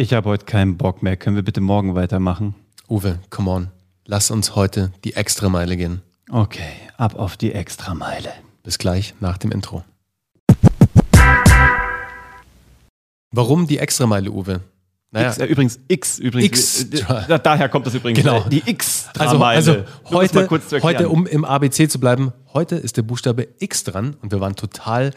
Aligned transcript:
Ich 0.00 0.12
habe 0.12 0.28
heute 0.28 0.44
keinen 0.44 0.76
Bock 0.76 1.02
mehr. 1.02 1.16
Können 1.16 1.34
wir 1.34 1.42
bitte 1.42 1.60
morgen 1.60 1.96
weitermachen? 1.96 2.54
Uwe, 2.88 3.18
come 3.30 3.50
on. 3.50 3.68
Lass 4.04 4.30
uns 4.30 4.54
heute 4.54 4.92
die 5.02 5.14
Extrameile 5.14 5.76
gehen. 5.76 6.02
Okay, 6.30 6.70
ab 6.96 7.16
auf 7.16 7.36
die 7.36 7.50
Extrameile. 7.50 8.28
Bis 8.62 8.78
gleich 8.78 9.14
nach 9.18 9.38
dem 9.38 9.50
Intro. 9.50 9.82
Warum 13.32 13.66
die 13.66 13.78
Extrameile, 13.78 14.30
Uwe? 14.30 14.60
Naja. 15.10 15.30
X, 15.30 15.38
äh, 15.38 15.46
übrigens, 15.46 15.80
X, 15.88 16.18
übrigens. 16.20 16.82
X. 16.84 17.02
Äh, 17.28 17.40
daher 17.42 17.68
kommt 17.68 17.88
das 17.88 17.94
übrigens. 17.94 18.20
Genau. 18.20 18.44
Die 18.48 18.62
X. 18.70 19.08
Also, 19.18 19.42
also 19.42 19.84
heute, 20.10 20.48
heute, 20.80 21.08
um 21.08 21.26
im 21.26 21.44
ABC 21.44 21.88
zu 21.88 21.98
bleiben, 21.98 22.32
heute 22.54 22.76
ist 22.76 22.96
der 22.96 23.02
Buchstabe 23.02 23.48
X 23.58 23.84
dran 23.84 24.16
und 24.22 24.32
wir 24.32 24.40
waren 24.40 24.56
total 24.56 25.12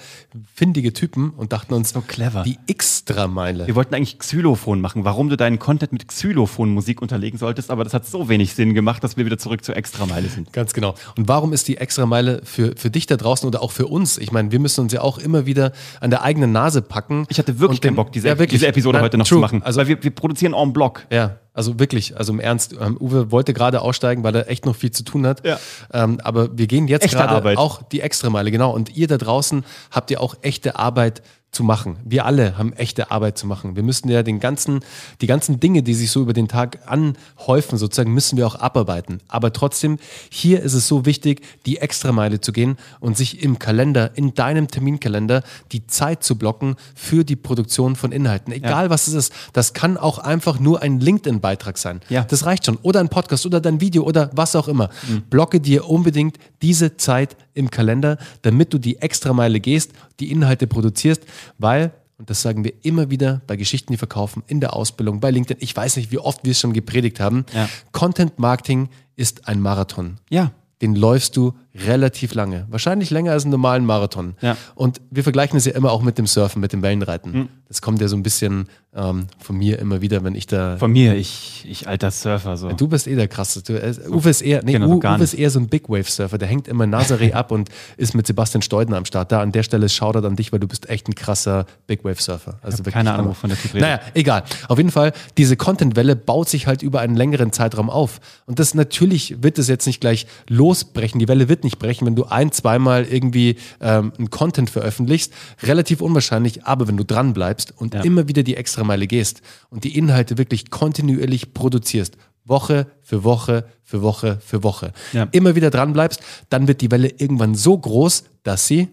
findige 0.54 0.94
Typen 0.94 1.32
und 1.32 1.54
dachten 1.54 1.74
uns, 1.74 1.92
so 1.92 2.02
clever. 2.02 2.44
Die 2.44 2.58
Extrameile. 2.68 3.68
Wir 3.68 3.76
wollten 3.76 3.96
eigentlich 3.96 4.20
Xylophon 4.20 4.82
machen, 4.82 5.06
warum 5.06 5.30
du 5.30 5.38
deinen 5.38 5.60
Content 5.60 5.92
mit 5.92 6.08
Xylophon-Musik 6.08 7.02
unterlegen 7.02 7.38
solltest, 7.38 7.72
aber 7.72 7.84
das 7.84 7.94
hat 7.94 8.06
so 8.06 8.30
wenig 8.30 8.54
Sinn 8.54 8.74
gemacht, 8.74 9.04
dass 9.04 9.18
wir 9.18 9.26
wieder 9.26 9.38
zurück 9.38 9.64
zur 9.64 9.76
Extrameile 9.76 10.28
sind. 10.28 10.54
Ganz 10.54 10.74
genau. 10.74 10.96
Und 11.16 11.28
warum 11.28 11.54
ist 11.54 11.68
die 11.68 11.78
Extrameile 11.78 12.42
für, 12.44 12.74
für 12.76 12.90
dich 12.90 13.06
da 13.08 13.18
draußen 13.18 13.48
oder 13.48 13.62
auch 13.62 13.72
für 13.72 13.88
uns? 13.88 14.18
Ich 14.18 14.32
meine, 14.32 14.52
wir 14.52 14.60
müssen 14.60 14.82
uns 14.82 14.94
ja 14.94 15.02
auch 15.02 15.18
immer 15.18 15.46
wieder 15.46 15.72
an 16.00 16.10
der 16.10 16.24
eigenen 16.24 16.52
Nase 16.52 16.82
packen. 16.82 17.26
Ich 17.30 17.40
hatte 17.40 17.60
wirklich 17.60 17.82
keinen 17.82 17.96
Bock, 17.96 18.12
diese, 18.12 18.28
ja, 18.28 18.38
wirklich. 18.38 18.60
diese 18.60 18.68
Episode 18.68 18.98
Nein, 18.98 19.06
heute 19.06 19.18
noch 19.18 19.28
true. 19.28 19.38
zu 19.38 19.42
machen. 19.42 19.64
Also, 19.64 19.80
weil 19.80 19.88
wir, 19.88 20.04
wir 20.04 20.12
produzieren 20.12 20.54
en 20.54 20.74
bloc. 20.74 21.06
Ja, 21.10 21.38
also 21.54 21.80
wirklich, 21.80 22.18
also 22.18 22.32
im 22.32 22.40
Ernst, 22.40 22.76
ähm, 22.80 22.98
Uwe 23.00 23.32
wollte 23.32 23.54
gerade 23.54 23.82
aussteigen, 23.82 24.24
weil 24.24 24.36
er 24.36 24.50
echt 24.50 24.66
noch 24.66 24.76
viel 24.76 24.92
zu 24.92 25.04
tun 25.04 25.28
hat. 25.28 25.46
Ja. 25.46 25.60
Ähm, 25.94 26.20
aber 26.24 26.58
wir 26.58 26.68
gehen 26.68 26.88
jetzt 26.88 27.10
gerade 27.10 27.58
auch 27.58 27.82
die 27.84 28.02
Extrameile, 28.02 28.52
genau. 28.52 28.72
Und 28.72 28.96
ihr 28.96 29.08
da 29.08 29.18
draußen 29.18 29.66
habt 29.92 30.12
ja 30.12 30.20
auch 30.20 30.36
echte 30.42 30.78
Arbeit 30.78 31.22
zu 31.52 31.66
machen. 31.66 31.98
Wir 32.06 32.26
alle 32.26 32.58
haben 32.58 32.72
echte 32.74 33.12
Arbeit 33.12 33.38
zu 33.38 33.46
machen. 33.46 33.76
Wir 33.76 33.84
müssen 33.84 34.08
ja 34.10 34.24
den 34.24 34.40
ganzen, 34.40 34.80
die 35.20 35.28
ganzen 35.28 35.60
Dinge, 35.60 35.84
die 35.84 35.94
sich 35.94 36.10
so 36.10 36.22
über 36.22 36.32
den 36.32 36.48
Tag 36.48 36.80
anhäufen, 36.86 37.78
sozusagen, 37.78 38.14
müssen 38.14 38.38
wir 38.38 38.48
auch 38.48 38.56
abarbeiten. 38.56 39.20
Aber 39.28 39.52
trotzdem, 39.52 39.98
hier 40.30 40.62
ist 40.62 40.74
es 40.74 40.88
so 40.88 41.06
wichtig, 41.06 41.42
die 41.66 41.80
Extrameile 41.80 42.40
zu 42.40 42.54
gehen 42.54 42.78
und 43.02 43.18
sich 43.18 43.44
im 43.44 43.60
Kalender, 43.60 44.12
in 44.16 44.34
deinem 44.34 44.70
Terminkalender, 44.70 45.44
die 45.74 45.86
Zeit 45.88 46.24
zu 46.24 46.38
blocken 46.38 46.76
für 46.96 47.26
die 47.26 47.36
Produktion 47.36 47.98
von 47.98 48.14
Inhalten. 48.14 48.54
Egal 48.54 48.86
ja. 48.86 48.90
was 48.90 49.08
es 49.08 49.14
ist. 49.14 49.34
Das 49.52 49.74
kann 49.74 49.98
auch 49.98 50.20
einfach 50.20 50.58
nur 50.58 50.82
ein 50.82 51.02
LinkedIn-Beitrag 51.02 51.78
sein. 51.78 52.00
Ja. 52.08 52.24
Das 52.24 52.46
reicht 52.46 52.66
schon. 52.66 52.78
Oder 52.78 53.02
ein 53.02 53.10
Podcast 53.10 53.46
oder 53.46 53.60
dein 53.60 53.82
Video 53.82 54.04
oder 54.04 54.30
was 54.34 54.56
auch 54.56 54.70
immer. 54.70 54.90
Mhm. 55.08 55.24
Blocke 55.30 55.60
dir 55.60 55.90
unbedingt 55.90 56.38
diese 56.62 56.96
Zeit 56.96 57.36
im 57.54 57.72
Kalender, 57.72 58.18
damit 58.42 58.74
du 58.74 58.78
die 58.78 58.98
Extrameile 58.98 59.60
gehst, 59.60 59.92
die 60.20 60.32
Inhalte 60.32 60.68
produzierst, 60.68 61.24
weil 61.58 61.94
und 62.22 62.30
das 62.30 62.44
sagen 62.44 62.64
wir 62.64 62.74
immer 62.84 63.10
wieder 63.10 63.42
bei 63.48 63.56
Geschichten, 63.56 63.92
die 63.94 63.98
verkaufen, 63.98 64.44
in 64.46 64.60
der 64.60 64.76
Ausbildung, 64.76 65.20
bei 65.20 65.32
LinkedIn. 65.32 65.58
Ich 65.60 65.76
weiß 65.76 65.96
nicht, 65.96 66.12
wie 66.12 66.20
oft 66.20 66.44
wir 66.44 66.52
es 66.52 66.60
schon 66.60 66.72
gepredigt 66.72 67.20
haben. 67.20 67.48
Ja. 67.52 67.68
Content 67.94 68.38
Marketing 68.38 68.90
ist 69.16 69.48
ein 69.48 69.60
Marathon. 69.60 70.20
Ja. 70.30 70.52
Den 70.84 70.94
läufst 70.94 71.36
du 71.36 71.56
relativ 71.76 72.34
lange. 72.34 72.66
Wahrscheinlich 72.70 73.10
länger 73.10 73.32
als 73.32 73.44
einen 73.44 73.52
normalen 73.52 73.86
Marathon. 73.86 74.36
Ja. 74.42 74.58
Und 74.76 75.02
wir 75.10 75.24
vergleichen 75.24 75.58
es 75.58 75.66
ja 75.66 75.74
immer 75.74 75.92
auch 75.92 76.02
mit 76.02 76.18
dem 76.18 76.28
Surfen, 76.28 76.60
mit 76.60 76.74
dem 76.74 76.82
Wellenreiten. 76.82 77.32
Mhm. 77.32 77.50
Das 77.68 77.82
kommt 77.82 78.02
ja 78.02 78.10
so 78.10 78.18
ein 78.18 78.24
bisschen 78.24 78.68
ähm, 78.94 79.28
von 79.40 79.58
mir 79.58 79.80
immer 79.80 80.02
wieder, 80.02 80.26
wenn 80.26 80.36
ich 80.36 80.46
da. 80.48 80.76
Von 80.76 80.92
mir, 80.92 81.16
ich, 81.16 81.66
ich 81.70 81.88
alter 81.88 82.12
Surfer. 82.12 82.58
So. 82.58 82.74
Du 82.74 82.90
bist 82.90 83.08
eh 83.08 83.16
der 83.16 83.30
krasse. 83.30 83.64
Du, 83.64 83.74
äh, 83.82 83.96
Uwe 84.10 84.30
ist 84.30 84.42
eher, 84.42 84.64
nee, 84.64 84.74
genau, 84.74 84.90
Uwe 84.90 85.24
ist 85.24 85.34
eher 85.34 85.50
so 85.50 85.60
ein 85.60 85.70
Big 85.70 85.88
Wave 85.88 86.04
Surfer. 86.04 86.38
Der 86.38 86.50
hängt 86.50 86.68
immer 86.68 86.84
Nazaré 86.84 87.32
ab 87.32 87.52
und 87.52 87.70
ist 87.96 88.14
mit 88.14 88.28
Sebastian 88.28 88.62
Steudner 88.62 88.98
am 88.98 89.06
Start. 89.06 89.32
Da 89.32 89.42
an 89.42 89.54
der 89.54 89.64
Stelle 89.64 89.88
Shoutout 89.88 90.28
an 90.28 90.36
dich, 90.36 90.52
weil 90.52 90.60
du 90.60 90.68
bist 90.68 90.90
echt 90.90 91.08
ein 91.08 91.16
krasser 91.16 91.66
Big 91.88 92.04
Wave 92.04 92.22
Surfer. 92.22 92.60
Also 92.62 92.84
keine 92.84 93.14
Ahnung, 93.14 93.30
wovon 93.30 93.50
der 93.50 93.58
Typ 93.58 93.74
redet. 93.74 93.88
Naja, 93.88 94.02
egal. 94.14 94.44
Auf 94.68 94.78
jeden 94.78 94.92
Fall, 94.92 95.14
diese 95.38 95.56
Content-Welle 95.56 96.18
baut 96.18 96.50
sich 96.50 96.68
halt 96.68 96.82
über 96.82 97.00
einen 97.00 97.16
längeren 97.16 97.54
Zeitraum 97.54 97.90
auf. 97.90 98.20
Und 98.46 98.60
das 98.60 98.74
natürlich 98.74 99.42
wird 99.42 99.58
es 99.58 99.70
jetzt 99.70 99.86
nicht 99.86 100.02
gleich 100.02 100.28
losbrechen. 100.50 101.20
Die 101.20 101.30
Welle 101.30 101.48
wird 101.48 101.61
nicht 101.64 101.80
brechen, 101.80 102.06
wenn 102.06 102.16
du 102.16 102.26
ein 102.26 102.52
zweimal 102.52 103.06
irgendwie 103.06 103.58
ähm, 103.80 104.14
ein 104.18 104.30
Content 104.30 104.70
veröffentlichst. 104.70 105.34
Relativ 105.64 106.02
unwahrscheinlich, 106.02 106.66
aber 106.66 106.88
wenn 106.88 106.98
du 106.98 107.04
dran 107.04 107.34
bleibst 107.34 107.74
und 107.78 107.94
ja. 107.94 108.02
immer 108.02 108.28
wieder 108.28 108.44
die 108.44 108.56
Extrameile 108.56 109.08
gehst 109.08 109.42
und 109.70 109.84
die 109.84 109.98
Inhalte 109.98 110.38
wirklich 110.38 110.70
kontinuierlich 110.70 111.54
produzierst, 111.54 112.18
Woche 112.44 112.88
für 113.02 113.24
Woche 113.24 113.66
für 113.84 114.02
Woche 114.02 114.40
für 114.44 114.64
Woche, 114.64 114.94
ja. 115.14 115.28
immer 115.32 115.56
wieder 115.56 115.70
dran 115.70 115.94
bleibst, 115.94 116.22
dann 116.50 116.68
wird 116.68 116.82
die 116.82 116.92
Welle 116.92 117.10
irgendwann 117.10 117.56
so 117.56 117.78
groß, 117.78 118.24
dass 118.44 118.68
sie 118.68 118.90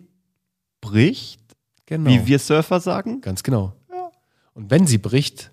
bricht. 0.80 1.40
Genau. 1.86 2.10
Wie 2.10 2.26
wir 2.26 2.38
Surfer 2.38 2.80
sagen. 2.80 3.20
Ganz 3.20 3.42
genau. 3.42 3.72
Ja. 3.90 4.10
Und 4.52 4.70
wenn 4.70 4.86
sie 4.86 4.98
bricht, 4.98 5.50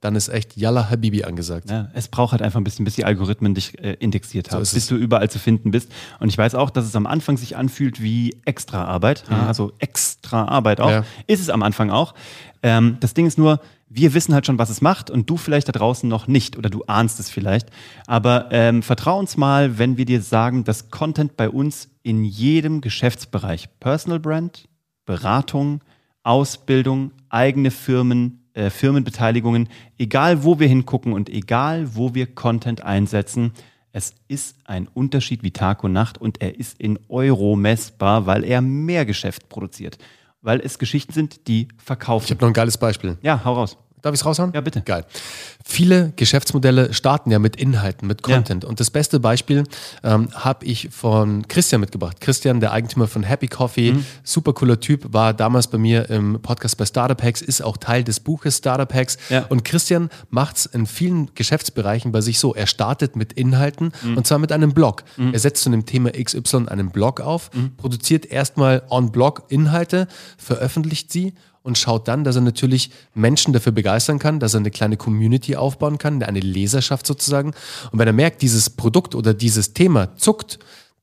dann 0.00 0.16
ist 0.16 0.28
echt 0.28 0.56
Yalla 0.56 0.88
Habibi 0.88 1.24
angesagt. 1.24 1.70
Ja, 1.70 1.90
es 1.92 2.08
braucht 2.08 2.32
halt 2.32 2.42
einfach 2.42 2.58
ein 2.58 2.64
bisschen, 2.64 2.84
bis 2.84 2.94
die 2.94 3.04
Algorithmen 3.04 3.54
dich 3.54 3.78
äh, 3.78 3.94
indexiert 4.00 4.50
haben, 4.50 4.64
so 4.64 4.74
bis 4.74 4.86
du 4.86 4.96
überall 4.96 5.30
zu 5.30 5.38
finden 5.38 5.70
bist. 5.70 5.92
Und 6.20 6.28
ich 6.28 6.38
weiß 6.38 6.54
auch, 6.54 6.70
dass 6.70 6.86
es 6.86 6.96
am 6.96 7.06
Anfang 7.06 7.36
sich 7.36 7.56
anfühlt 7.56 8.02
wie 8.02 8.36
extra 8.46 8.84
Arbeit, 8.84 9.24
mhm. 9.28 9.36
also 9.36 9.72
extra 9.78 10.46
Arbeit 10.46 10.80
auch. 10.80 10.90
Ja. 10.90 11.04
Ist 11.26 11.40
es 11.40 11.50
am 11.50 11.62
Anfang 11.62 11.90
auch. 11.90 12.14
Ähm, 12.62 12.96
das 13.00 13.12
Ding 13.12 13.26
ist 13.26 13.36
nur, 13.36 13.60
wir 13.90 14.14
wissen 14.14 14.32
halt 14.32 14.46
schon, 14.46 14.58
was 14.58 14.70
es 14.70 14.80
macht 14.80 15.10
und 15.10 15.28
du 15.28 15.36
vielleicht 15.36 15.68
da 15.68 15.72
draußen 15.72 16.08
noch 16.08 16.28
nicht 16.28 16.56
oder 16.56 16.70
du 16.70 16.84
ahnst 16.84 17.20
es 17.20 17.28
vielleicht. 17.28 17.68
Aber 18.06 18.48
ähm, 18.52 18.82
vertrau 18.82 19.18
uns 19.18 19.36
mal, 19.36 19.78
wenn 19.78 19.98
wir 19.98 20.06
dir 20.06 20.22
sagen, 20.22 20.64
dass 20.64 20.90
Content 20.90 21.36
bei 21.36 21.50
uns 21.50 21.90
in 22.02 22.24
jedem 22.24 22.80
Geschäftsbereich, 22.80 23.68
Personal 23.80 24.20
Brand, 24.20 24.68
Beratung, 25.04 25.80
Ausbildung, 26.22 27.10
eigene 27.28 27.70
Firmen, 27.70 28.39
äh, 28.54 28.70
Firmenbeteiligungen, 28.70 29.68
egal 29.98 30.44
wo 30.44 30.58
wir 30.58 30.68
hingucken 30.68 31.12
und 31.12 31.28
egal 31.28 31.94
wo 31.94 32.14
wir 32.14 32.34
Content 32.34 32.82
einsetzen, 32.82 33.52
es 33.92 34.14
ist 34.28 34.56
ein 34.64 34.88
Unterschied 34.88 35.42
wie 35.42 35.50
Tag 35.50 35.82
und 35.82 35.92
Nacht 35.92 36.18
und 36.18 36.40
er 36.40 36.58
ist 36.58 36.80
in 36.80 36.98
Euro 37.08 37.56
messbar, 37.56 38.26
weil 38.26 38.44
er 38.44 38.60
mehr 38.60 39.04
Geschäft 39.04 39.48
produziert. 39.48 39.98
Weil 40.42 40.60
es 40.60 40.78
Geschichten 40.78 41.12
sind, 41.12 41.48
die 41.48 41.68
verkaufen. 41.76 42.26
Ich 42.26 42.30
habe 42.30 42.42
noch 42.42 42.50
ein 42.50 42.54
geiles 42.54 42.78
Beispiel. 42.78 43.18
Ja, 43.22 43.44
hau 43.44 43.54
raus. 43.54 43.76
Darf 44.02 44.14
ich 44.14 44.20
es 44.20 44.26
raushauen? 44.26 44.52
Ja, 44.54 44.60
bitte. 44.60 44.80
Geil. 44.82 45.04
Viele 45.64 46.12
Geschäftsmodelle 46.16 46.94
starten 46.94 47.30
ja 47.30 47.38
mit 47.38 47.56
Inhalten, 47.56 48.08
mit 48.08 48.22
Content. 48.22 48.64
Ja. 48.64 48.68
Und 48.68 48.80
das 48.80 48.90
beste 48.90 49.20
Beispiel 49.20 49.64
ähm, 50.02 50.28
habe 50.34 50.64
ich 50.64 50.88
von 50.90 51.46
Christian 51.48 51.80
mitgebracht. 51.80 52.20
Christian, 52.20 52.60
der 52.60 52.72
Eigentümer 52.72 53.06
von 53.06 53.22
Happy 53.22 53.46
Coffee, 53.46 53.92
mhm. 53.92 54.04
super 54.24 54.52
cooler 54.52 54.80
Typ, 54.80 55.12
war 55.12 55.34
damals 55.34 55.68
bei 55.68 55.78
mir 55.78 56.08
im 56.10 56.40
Podcast 56.40 56.76
bei 56.76 56.86
Startup 56.86 57.22
Hacks, 57.22 57.42
ist 57.42 57.62
auch 57.62 57.76
Teil 57.76 58.04
des 58.04 58.20
Buches 58.20 58.58
Startup 58.58 58.92
Hacks. 58.92 59.18
Ja. 59.28 59.46
Und 59.48 59.64
Christian 59.64 60.08
macht 60.30 60.56
es 60.56 60.66
in 60.66 60.86
vielen 60.86 61.34
Geschäftsbereichen 61.34 62.10
bei 62.10 62.20
sich 62.20 62.38
so. 62.38 62.54
Er 62.54 62.66
startet 62.66 63.16
mit 63.16 63.34
Inhalten 63.34 63.92
mhm. 64.02 64.16
und 64.16 64.26
zwar 64.26 64.38
mit 64.38 64.52
einem 64.52 64.72
Blog. 64.72 65.04
Mhm. 65.16 65.34
Er 65.34 65.38
setzt 65.38 65.62
zu 65.62 65.70
dem 65.70 65.86
Thema 65.86 66.10
XY 66.10 66.66
einen 66.68 66.90
Blog 66.90 67.20
auf, 67.20 67.50
mhm. 67.54 67.76
produziert 67.76 68.26
erstmal 68.26 68.82
on-Blog 68.88 69.44
Inhalte, 69.48 70.08
veröffentlicht 70.38 71.12
sie 71.12 71.34
und 71.62 71.78
schaut 71.78 72.08
dann, 72.08 72.24
dass 72.24 72.36
er 72.36 72.42
natürlich 72.42 72.90
Menschen 73.14 73.52
dafür 73.52 73.72
begeistern 73.72 74.18
kann, 74.18 74.40
dass 74.40 74.54
er 74.54 74.60
eine 74.60 74.70
kleine 74.70 74.96
Community 74.96 75.56
aufbauen 75.56 75.98
kann, 75.98 76.22
eine 76.22 76.40
Leserschaft 76.40 77.06
sozusagen. 77.06 77.52
Und 77.92 77.98
wenn 77.98 78.06
er 78.06 78.12
merkt, 78.12 78.42
dieses 78.42 78.70
Produkt 78.70 79.14
oder 79.14 79.34
dieses 79.34 79.74
Thema 79.74 80.16
zuckt, 80.16 80.58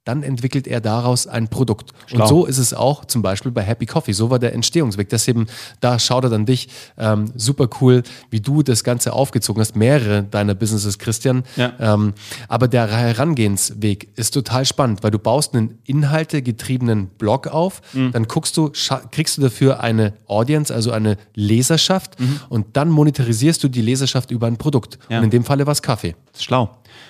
dann 0.07 0.23
entwickelt 0.23 0.68
er 0.68 0.79
daraus 0.79 1.28
ein 1.28 1.50
Produkt. 1.50 1.91
Schlau. 2.06 2.22
Und 2.22 2.28
so 2.29 2.45
ist 2.45 2.57
es 2.57 2.73
auch 2.73 3.03
zum 3.06 3.22
Beispiel 3.22 3.51
bei 3.51 3.62
Happy 3.62 3.85
Coffee. 3.85 4.13
So 4.13 4.29
war 4.29 4.40
der 4.40 4.53
Entstehungsweg. 4.53 5.09
Deswegen, 5.09 5.47
da 5.81 6.00
schaut 6.00 6.23
er 6.23 6.29
dann 6.29 6.45
dich. 6.45 6.69
Ähm, 6.97 7.31
super 7.35 7.68
cool, 7.81 8.03
wie 8.29 8.40
du 8.40 8.63
das 8.63 8.84
Ganze 8.85 9.12
aufgezogen 9.12 9.59
hast. 9.59 9.75
Mehrere 9.75 10.23
deiner 10.23 10.56
Businesses, 10.56 10.97
Christian. 10.97 11.44
Ja. 11.57 11.73
Ähm, 11.79 12.13
aber 12.47 12.69
der 12.69 12.88
Herangehensweg 12.88 14.09
ist 14.16 14.34
total 14.34 14.66
spannend, 14.66 15.03
weil 15.03 15.12
du 15.12 15.19
baust 15.19 15.53
einen 15.53 15.79
inhaltegetriebenen 15.85 17.07
Blog 17.07 17.47
auf, 17.47 17.81
mhm. 17.94 18.13
dann 18.13 18.28
guckst 18.28 18.56
du, 18.56 18.72
kriegst 19.12 19.38
du 19.38 19.41
dafür 19.41 19.81
eine 19.81 20.13
Audience, 20.28 20.74
also 20.74 20.91
eine 20.91 21.18
Leserschaft 21.35 22.19
mhm. 22.19 22.39
und 22.47 22.78
dann 22.78 22.89
monetarisierst 22.89 23.62
du 23.63 23.68
die 23.68 23.81
Leserschaft 23.81 24.31
über 24.31 24.48
ein 24.48 24.57
Produkt. 24.57 25.00
Ja. 25.10 25.18
Und 25.18 25.25
in 25.25 25.30
dem 25.31 25.44
Falle 25.44 25.65
war 25.65 25.74
es 25.74 25.81
Kaffee. 25.81 26.15
Schlau. 26.38 26.69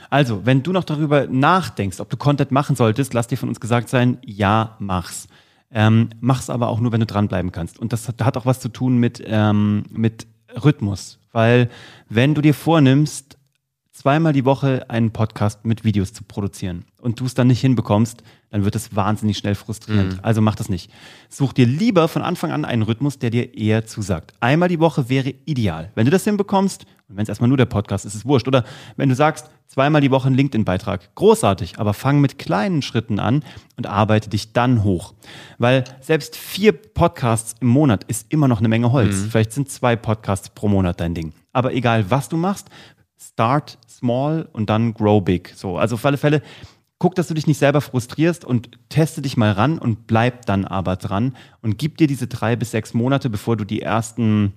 Also, 0.09 0.45
wenn 0.45 0.63
du 0.63 0.71
noch 0.71 0.83
darüber 0.83 1.27
nachdenkst, 1.27 1.99
ob 1.99 2.09
du 2.09 2.17
Content 2.17 2.51
machen 2.51 2.75
solltest, 2.75 3.13
lass 3.13 3.27
dir 3.27 3.37
von 3.37 3.49
uns 3.49 3.59
gesagt 3.59 3.89
sein, 3.89 4.17
ja, 4.25 4.75
mach's. 4.79 5.27
Ähm, 5.71 6.09
mach's 6.21 6.49
aber 6.49 6.69
auch 6.69 6.79
nur, 6.79 6.91
wenn 6.91 7.01
du 7.01 7.05
dranbleiben 7.05 7.51
kannst. 7.51 7.79
Und 7.79 7.93
das 7.93 8.07
hat, 8.07 8.37
auch 8.37 8.45
was 8.45 8.59
zu 8.59 8.69
tun 8.69 8.97
mit, 8.97 9.21
ähm, 9.25 9.83
mit 9.89 10.27
Rhythmus. 10.63 11.19
Weil 11.31 11.69
wenn 12.09 12.33
du 12.33 12.41
dir 12.41 12.53
vornimmst, 12.53 13.36
zweimal 13.97 14.31
die 14.31 14.45
Woche 14.45 14.85
einen 14.89 15.09
Podcast 15.09 15.65
mit 15.65 15.83
Videos 15.83 16.13
zu 16.13 16.23
produzieren 16.23 16.85
und 17.01 17.19
du 17.19 17.25
es 17.25 17.33
dann 17.33 17.47
nicht 17.47 17.61
hinbekommst, 17.61 18.21
dann 18.51 18.63
wird 18.63 18.75
es 18.75 18.95
wahnsinnig 18.95 19.39
schnell 19.39 19.55
frustrierend. 19.55 20.13
Mhm. 20.13 20.19
Also 20.21 20.39
mach 20.39 20.55
das 20.55 20.69
nicht. 20.69 20.91
Such 21.29 21.53
dir 21.53 21.65
lieber 21.65 22.07
von 22.07 22.21
Anfang 22.21 22.51
an 22.51 22.63
einen 22.63 22.83
Rhythmus, 22.83 23.17
der 23.17 23.31
dir 23.31 23.57
eher 23.57 23.87
zusagt. 23.87 24.33
Einmal 24.39 24.69
die 24.69 24.79
Woche 24.79 25.09
wäre 25.09 25.33
ideal. 25.45 25.91
Wenn 25.95 26.05
du 26.05 26.11
das 26.11 26.25
hinbekommst, 26.25 26.85
und 27.09 27.15
wenn 27.15 27.23
es 27.23 27.29
erstmal 27.29 27.47
nur 27.47 27.57
der 27.57 27.65
Podcast 27.65 28.05
ist, 28.05 28.13
ist 28.13 28.19
es 28.19 28.25
wurscht. 28.25 28.47
Oder 28.47 28.65
wenn 28.97 29.09
du 29.09 29.15
sagst, 29.15 29.49
zweimal 29.65 30.01
die 30.01 30.11
Woche 30.11 30.27
einen 30.27 30.35
LinkedIn-Beitrag, 30.35 31.15
großartig, 31.15 31.79
aber 31.79 31.93
fang 31.93 32.21
mit 32.21 32.37
kleinen 32.37 32.81
Schritten 32.81 33.19
an 33.19 33.43
und 33.77 33.87
arbeite 33.87 34.29
dich 34.29 34.53
dann 34.53 34.83
hoch. 34.83 35.13
Weil 35.57 35.85
selbst 36.01 36.35
vier 36.35 36.73
Podcasts 36.73 37.55
im 37.61 37.69
Monat 37.69 38.03
ist 38.03 38.27
immer 38.29 38.47
noch 38.47 38.59
eine 38.59 38.67
Menge 38.67 38.91
Holz. 38.91 39.15
Mhm. 39.15 39.29
Vielleicht 39.31 39.53
sind 39.53 39.71
zwei 39.71 39.95
Podcasts 39.95 40.49
pro 40.49 40.67
Monat 40.67 40.99
dein 40.99 41.15
Ding. 41.15 41.33
Aber 41.53 41.73
egal, 41.73 42.11
was 42.11 42.29
du 42.29 42.37
machst, 42.37 42.69
start 43.19 43.77
small 43.89 44.47
und 44.53 44.69
dann 44.69 44.93
grow 44.93 45.23
big. 45.23 45.53
So, 45.55 45.77
also 45.77 45.95
auf 45.95 46.05
alle 46.05 46.17
Fälle, 46.17 46.41
guck, 46.99 47.15
dass 47.15 47.27
du 47.27 47.33
dich 47.33 47.47
nicht 47.47 47.57
selber 47.57 47.81
frustrierst 47.81 48.45
und 48.45 48.69
teste 48.89 49.21
dich 49.21 49.37
mal 49.37 49.51
ran 49.51 49.79
und 49.79 50.07
bleib 50.07 50.45
dann 50.45 50.65
aber 50.65 50.95
dran 50.95 51.35
und 51.61 51.77
gib 51.77 51.97
dir 51.97 52.07
diese 52.07 52.27
drei 52.27 52.55
bis 52.55 52.71
sechs 52.71 52.93
Monate, 52.93 53.29
bevor 53.29 53.57
du 53.57 53.65
die 53.65 53.81
ersten 53.81 54.53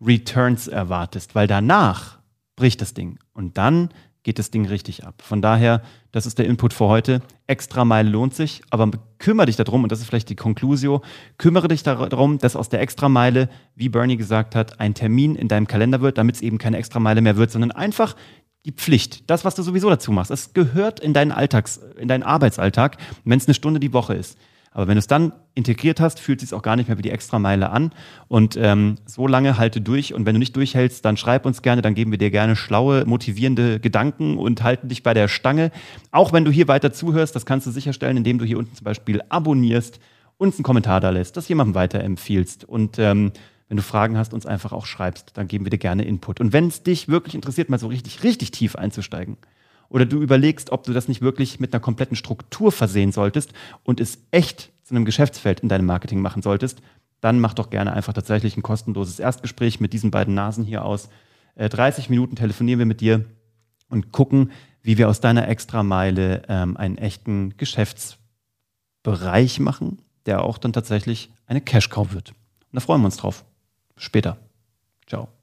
Returns 0.00 0.68
erwartest, 0.68 1.34
weil 1.34 1.46
danach 1.46 2.18
bricht 2.54 2.80
das 2.80 2.94
Ding 2.94 3.18
und 3.32 3.58
dann 3.58 3.90
geht 4.26 4.40
das 4.40 4.50
Ding 4.50 4.66
richtig 4.66 5.06
ab. 5.06 5.22
Von 5.22 5.40
daher, 5.40 5.82
das 6.10 6.26
ist 6.26 6.40
der 6.40 6.46
Input 6.46 6.74
für 6.74 6.86
heute. 6.86 7.22
Extra 7.46 7.84
Meile 7.84 8.10
lohnt 8.10 8.34
sich, 8.34 8.60
aber 8.70 8.90
kümmere 9.18 9.46
dich 9.46 9.54
darum, 9.54 9.84
und 9.84 9.92
das 9.92 10.00
ist 10.00 10.08
vielleicht 10.08 10.28
die 10.28 10.34
Conclusio, 10.34 11.00
kümmere 11.38 11.68
dich 11.68 11.84
darum, 11.84 12.38
dass 12.38 12.56
aus 12.56 12.68
der 12.68 12.80
Extra 12.80 13.08
Meile, 13.08 13.48
wie 13.76 13.88
Bernie 13.88 14.16
gesagt 14.16 14.56
hat, 14.56 14.80
ein 14.80 14.94
Termin 14.94 15.36
in 15.36 15.46
deinem 15.46 15.68
Kalender 15.68 16.00
wird, 16.00 16.18
damit 16.18 16.34
es 16.34 16.42
eben 16.42 16.58
keine 16.58 16.76
Extra 16.76 16.98
Meile 16.98 17.20
mehr 17.20 17.36
wird, 17.36 17.52
sondern 17.52 17.70
einfach 17.70 18.16
die 18.64 18.72
Pflicht, 18.72 19.30
das, 19.30 19.44
was 19.44 19.54
du 19.54 19.62
sowieso 19.62 19.88
dazu 19.88 20.10
machst. 20.10 20.32
Es 20.32 20.52
gehört 20.52 20.98
in 20.98 21.14
deinen 21.14 21.30
Alltags, 21.30 21.80
in 21.96 22.08
deinen 22.08 22.24
Arbeitsalltag, 22.24 22.96
wenn 23.24 23.38
es 23.38 23.46
eine 23.46 23.54
Stunde 23.54 23.78
die 23.78 23.92
Woche 23.92 24.14
ist. 24.14 24.36
Aber 24.76 24.88
wenn 24.88 24.96
du 24.96 24.98
es 24.98 25.06
dann 25.06 25.32
integriert 25.54 26.00
hast, 26.00 26.20
fühlt 26.20 26.42
es 26.42 26.50
sich 26.50 26.56
auch 26.56 26.60
gar 26.60 26.76
nicht 26.76 26.88
mehr 26.88 26.98
wie 26.98 27.02
die 27.02 27.10
extra 27.10 27.38
Meile 27.38 27.70
an. 27.70 27.92
Und 28.28 28.58
ähm, 28.60 28.96
so 29.06 29.26
lange 29.26 29.56
halte 29.56 29.80
durch. 29.80 30.12
Und 30.12 30.26
wenn 30.26 30.34
du 30.34 30.38
nicht 30.38 30.54
durchhältst, 30.54 31.02
dann 31.02 31.16
schreib 31.16 31.46
uns 31.46 31.62
gerne, 31.62 31.80
dann 31.80 31.94
geben 31.94 32.10
wir 32.10 32.18
dir 32.18 32.30
gerne 32.30 32.56
schlaue, 32.56 33.06
motivierende 33.06 33.80
Gedanken 33.80 34.36
und 34.36 34.62
halten 34.62 34.90
dich 34.90 35.02
bei 35.02 35.14
der 35.14 35.28
Stange. 35.28 35.70
Auch 36.10 36.34
wenn 36.34 36.44
du 36.44 36.50
hier 36.50 36.68
weiter 36.68 36.92
zuhörst, 36.92 37.34
das 37.34 37.46
kannst 37.46 37.66
du 37.66 37.70
sicherstellen, 37.70 38.18
indem 38.18 38.36
du 38.36 38.44
hier 38.44 38.58
unten 38.58 38.74
zum 38.74 38.84
Beispiel 38.84 39.22
abonnierst, 39.30 39.98
uns 40.36 40.56
einen 40.56 40.64
Kommentar 40.64 41.00
da 41.00 41.08
lässt, 41.08 41.38
das 41.38 41.48
jemandem 41.48 41.74
weiterempfiehlst. 41.74 42.66
Und 42.66 42.98
ähm, 42.98 43.32
wenn 43.68 43.78
du 43.78 43.82
Fragen 43.82 44.18
hast, 44.18 44.34
uns 44.34 44.44
einfach 44.44 44.74
auch 44.74 44.84
schreibst, 44.84 45.38
dann 45.38 45.48
geben 45.48 45.64
wir 45.64 45.70
dir 45.70 45.78
gerne 45.78 46.04
Input. 46.04 46.38
Und 46.38 46.52
wenn 46.52 46.66
es 46.66 46.82
dich 46.82 47.08
wirklich 47.08 47.34
interessiert, 47.34 47.70
mal 47.70 47.78
so 47.78 47.86
richtig, 47.86 48.22
richtig 48.24 48.50
tief 48.50 48.76
einzusteigen, 48.76 49.38
oder 49.88 50.04
du 50.04 50.22
überlegst, 50.22 50.70
ob 50.70 50.84
du 50.84 50.92
das 50.92 51.08
nicht 51.08 51.22
wirklich 51.22 51.60
mit 51.60 51.72
einer 51.72 51.80
kompletten 51.80 52.16
Struktur 52.16 52.72
versehen 52.72 53.12
solltest 53.12 53.52
und 53.82 54.00
es 54.00 54.18
echt 54.30 54.72
zu 54.82 54.94
einem 54.94 55.04
Geschäftsfeld 55.04 55.60
in 55.60 55.68
deinem 55.68 55.86
Marketing 55.86 56.20
machen 56.20 56.42
solltest, 56.42 56.80
dann 57.20 57.40
mach 57.40 57.54
doch 57.54 57.70
gerne 57.70 57.92
einfach 57.92 58.12
tatsächlich 58.12 58.56
ein 58.56 58.62
kostenloses 58.62 59.18
Erstgespräch 59.18 59.80
mit 59.80 59.92
diesen 59.92 60.10
beiden 60.10 60.34
Nasen 60.34 60.64
hier 60.64 60.84
aus. 60.84 61.08
30 61.56 62.06
äh, 62.06 62.10
Minuten 62.10 62.36
telefonieren 62.36 62.78
wir 62.78 62.86
mit 62.86 63.00
dir 63.00 63.24
und 63.88 64.12
gucken, 64.12 64.52
wie 64.82 64.98
wir 64.98 65.08
aus 65.08 65.20
deiner 65.20 65.48
Extrameile 65.48 66.42
ähm, 66.48 66.76
einen 66.76 66.98
echten 66.98 67.56
Geschäftsbereich 67.56 69.58
machen, 69.58 69.98
der 70.26 70.44
auch 70.44 70.58
dann 70.58 70.72
tatsächlich 70.72 71.30
eine 71.46 71.60
Cash-Cow 71.60 72.12
wird. 72.12 72.30
Und 72.30 72.36
da 72.72 72.80
freuen 72.80 73.00
wir 73.00 73.06
uns 73.06 73.16
drauf. 73.16 73.44
Später. 73.96 74.36
Ciao. 75.06 75.35